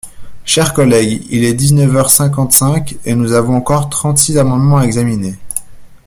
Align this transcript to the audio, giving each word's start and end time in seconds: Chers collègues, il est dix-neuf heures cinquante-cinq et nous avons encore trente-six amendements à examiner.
Chers 0.45 0.73
collègues, 0.73 1.27
il 1.29 1.43
est 1.43 1.53
dix-neuf 1.53 1.95
heures 1.95 2.09
cinquante-cinq 2.09 2.95
et 3.05 3.13
nous 3.13 3.33
avons 3.33 3.55
encore 3.57 3.87
trente-six 3.87 4.39
amendements 4.39 4.79
à 4.79 4.83
examiner. 4.83 5.35